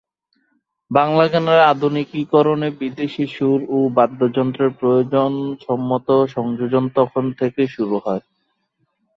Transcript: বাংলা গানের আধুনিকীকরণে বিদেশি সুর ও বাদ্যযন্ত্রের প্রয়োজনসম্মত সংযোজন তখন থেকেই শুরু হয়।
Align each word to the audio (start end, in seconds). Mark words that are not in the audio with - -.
বাংলা 0.91 1.25
গানের 1.27 1.61
আধুনিকীকরণে 1.71 2.69
বিদেশি 2.79 3.25
সুর 3.27 3.59
ও 3.69 3.77
বাদ্যযন্ত্রের 3.97 4.71
প্রয়োজনসম্মত 4.79 6.07
সংযোজন 6.35 6.83
তখন 6.97 7.23
থেকেই 7.39 7.69
শুরু 7.75 7.97
হয়। 8.05 8.23